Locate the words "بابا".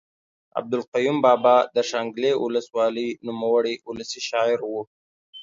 1.25-1.57